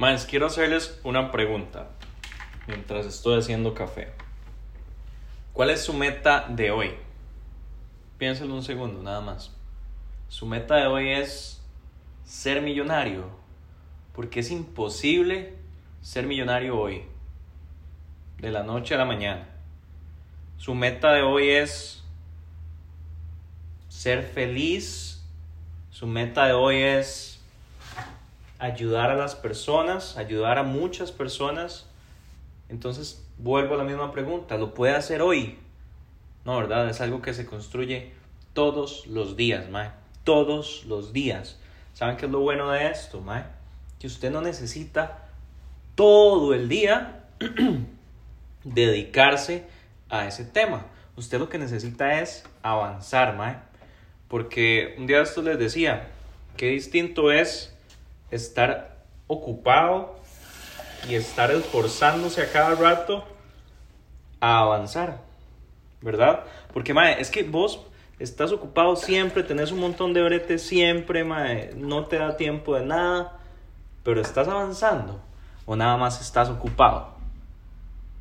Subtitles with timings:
[0.00, 1.90] Más, quiero hacerles una pregunta
[2.66, 4.10] mientras estoy haciendo café.
[5.52, 6.94] ¿Cuál es su meta de hoy?
[8.16, 9.54] Piénselo un segundo, nada más.
[10.28, 11.62] Su meta de hoy es
[12.24, 13.26] ser millonario,
[14.14, 15.58] porque es imposible
[16.00, 17.02] ser millonario hoy,
[18.38, 19.50] de la noche a la mañana.
[20.56, 22.02] Su meta de hoy es
[23.90, 25.22] ser feliz.
[25.90, 27.39] Su meta de hoy es
[28.60, 31.86] ayudar a las personas, ayudar a muchas personas.
[32.68, 35.58] Entonces vuelvo a la misma pregunta, ¿lo puede hacer hoy?
[36.44, 36.88] No, ¿verdad?
[36.88, 38.12] Es algo que se construye
[38.52, 39.90] todos los días, mae.
[40.24, 41.58] Todos los días.
[41.94, 43.44] ¿Saben qué es lo bueno de esto, mae?
[43.98, 45.26] Que usted no necesita
[45.94, 47.24] todo el día
[48.64, 49.64] dedicarse
[50.10, 50.86] a ese tema.
[51.16, 53.56] Usted lo que necesita es avanzar, mae.
[54.28, 56.08] Porque un día esto les decía,
[56.56, 57.74] qué distinto es
[58.30, 60.16] estar ocupado
[61.08, 63.24] y estar esforzándose a cada rato
[64.40, 65.20] a avanzar,
[66.00, 66.44] ¿verdad?
[66.72, 67.80] Porque, mae, es que vos
[68.18, 72.84] estás ocupado siempre, tenés un montón de bretes siempre, mae, no te da tiempo de
[72.84, 73.38] nada,
[74.02, 75.20] pero estás avanzando
[75.66, 77.14] o nada más estás ocupado.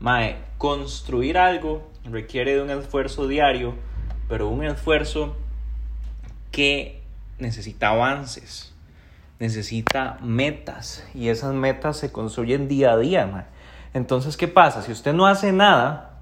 [0.00, 3.74] Mae, construir algo requiere de un esfuerzo diario,
[4.28, 5.36] pero un esfuerzo
[6.50, 7.02] que
[7.38, 8.74] necesita avances,
[9.38, 13.26] necesita metas y esas metas se construyen día a día.
[13.26, 13.44] Mae.
[13.94, 14.82] Entonces, ¿qué pasa?
[14.82, 16.20] Si usted no hace nada,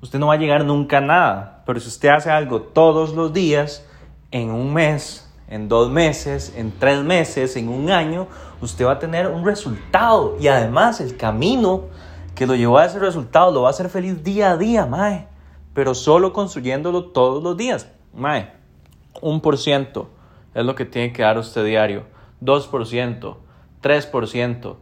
[0.00, 3.32] usted no va a llegar nunca a nada, pero si usted hace algo todos los
[3.32, 3.84] días,
[4.30, 8.26] en un mes, en dos meses, en tres meses, en un año,
[8.60, 11.84] usted va a tener un resultado y además el camino
[12.34, 15.26] que lo llevó a ese resultado lo va a hacer feliz día a día, mae.
[15.74, 18.52] Pero solo construyéndolo todos los días, mae.
[19.22, 20.10] Un por ciento
[20.54, 22.15] es lo que tiene que dar usted diario.
[22.42, 23.36] 2%,
[23.82, 24.76] 3%,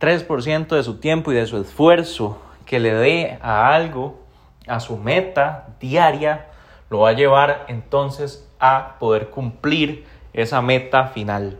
[0.00, 4.20] 3% de su tiempo y de su esfuerzo que le dé a algo,
[4.66, 6.46] a su meta diaria,
[6.90, 11.58] lo va a llevar entonces a poder cumplir esa meta final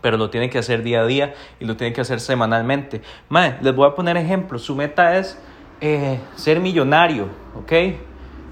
[0.00, 3.02] pero lo tiene que hacer día a día y lo tiene que hacer semanalmente.
[3.28, 4.62] Mae, les voy a poner ejemplos.
[4.62, 5.38] Su meta es
[5.80, 7.72] eh, ser millonario, ¿ok?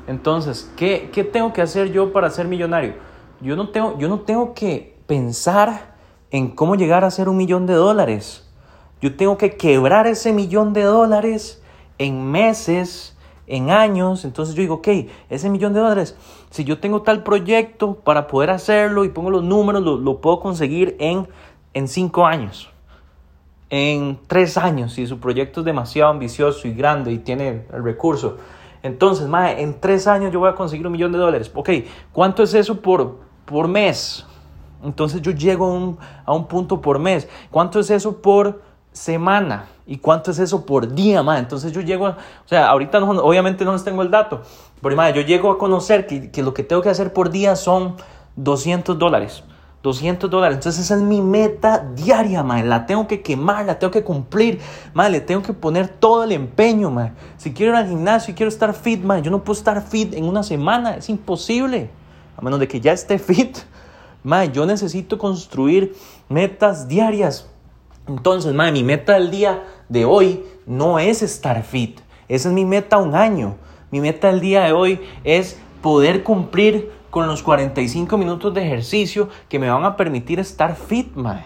[0.09, 2.95] Entonces, ¿qué, ¿qué, tengo que hacer yo para ser millonario?
[3.41, 5.95] Yo no, tengo, yo no tengo que pensar
[6.31, 8.49] en cómo llegar a ser un millón de dólares.
[9.01, 11.63] Yo tengo que quebrar ese millón de dólares
[11.99, 13.17] en meses,
[13.47, 14.25] en años.
[14.25, 14.89] Entonces yo digo, ok,
[15.31, 16.17] ese millón de dólares,
[16.51, 20.41] si yo tengo tal proyecto para poder hacerlo y pongo los números, lo, lo puedo
[20.41, 21.29] conseguir en,
[21.75, 22.71] en cinco años.
[23.69, 28.37] En tres años, si su proyecto es demasiado ambicioso y grande y tiene el recurso.
[28.83, 31.51] Entonces, mae, en tres años yo voy a conseguir un millón de dólares.
[31.53, 31.71] Ok,
[32.13, 34.25] ¿cuánto es eso por, por mes?
[34.83, 37.29] Entonces yo llego a un, a un punto por mes.
[37.51, 39.67] ¿Cuánto es eso por semana?
[39.87, 41.39] ¿Y cuánto es eso por día, mae?
[41.39, 44.43] Entonces yo llego, a, o sea, ahorita no, obviamente no les tengo el dato,
[44.83, 47.57] pero mae, yo llego a conocer que, que lo que tengo que hacer por día
[47.57, 47.97] son
[48.37, 49.45] 200 dólares.
[49.87, 50.57] 200 dólares.
[50.57, 52.65] Entonces esa es mi meta diaria, mae.
[52.65, 54.61] La tengo que quemar, la tengo que cumplir,
[54.95, 55.11] mae.
[55.11, 57.13] Le tengo que poner todo el empeño, mae.
[57.37, 60.15] Si quiero ir al gimnasio y quiero estar fit, mae, yo no puedo estar fit
[60.15, 60.97] en una semana.
[60.97, 61.91] Es imposible.
[62.37, 63.59] A menos de que ya esté fit.
[64.27, 65.95] Mae, yo necesito construir
[66.29, 67.49] metas diarias.
[68.09, 72.01] Entonces, mae, mi meta del día de hoy no es estar fit.
[72.27, 73.55] Esa es mi meta un año.
[73.93, 79.29] Mi meta del día de hoy es poder cumplir con los 45 minutos de ejercicio
[79.49, 81.45] que me van a permitir estar fit, mae.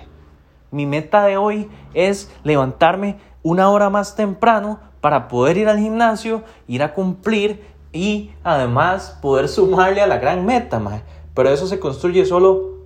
[0.70, 6.44] Mi meta de hoy es levantarme una hora más temprano para poder ir al gimnasio,
[6.66, 11.02] ir a cumplir y además poder sumarle a la gran meta, mae.
[11.40, 12.80] Pero eso se construye solo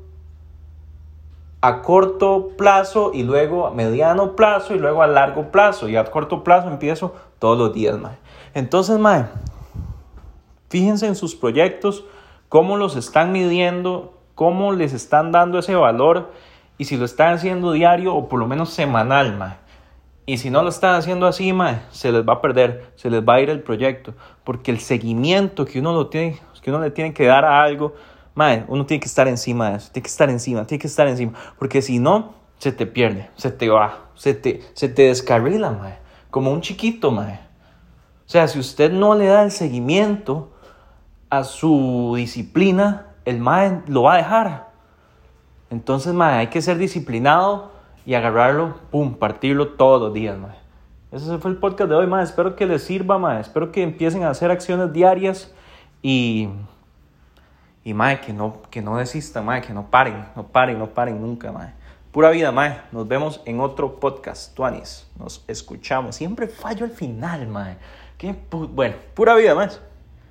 [1.61, 5.89] a corto plazo y luego a mediano plazo y luego a largo plazo.
[5.89, 8.17] Y a corto plazo empiezo todos los días, mae.
[8.55, 9.25] Entonces, mae,
[10.71, 12.05] fíjense en sus proyectos,
[12.49, 16.31] cómo los están midiendo, cómo les están dando ese valor
[16.79, 19.57] y si lo están haciendo diario o por lo menos semanal, mae.
[20.27, 23.21] Y si no lo están haciendo así, mae, se les va a perder, se les
[23.21, 24.15] va a ir el proyecto,
[24.45, 27.95] porque el seguimiento que uno, lo tiene, que uno le tiene que dar a algo,
[28.35, 31.07] mae, uno tiene que estar encima de eso, tiene que estar encima, tiene que estar
[31.09, 35.71] encima, porque si no, se te pierde, se te va, se te, se te descarrila,
[35.71, 35.99] mae,
[36.31, 37.41] como un chiquito, mae.
[38.27, 40.53] O sea, si usted no le da el seguimiento
[41.31, 44.71] a su disciplina, el mae lo va a dejar.
[45.71, 47.73] Entonces, mae, hay que ser disciplinado
[48.07, 50.57] y agarrarlo, pum, partirlo todos los días, mae.
[51.13, 52.25] Ese fue el podcast de hoy, mae.
[52.25, 53.41] Espero que les sirva, mae.
[53.41, 55.53] Espero que empiecen a hacer acciones diarias
[56.03, 56.49] y
[57.85, 61.21] y mae, que no que no desistan, mae, que no paren, no paren, no paren
[61.21, 61.73] nunca, mae.
[62.11, 62.81] Pura vida, mae.
[62.93, 65.07] Nos vemos en otro podcast, Tuanis.
[65.19, 66.17] Nos escuchamos.
[66.17, 67.77] Siempre fallo al final, mae.
[68.17, 69.69] Qué bueno, pura vida, mae.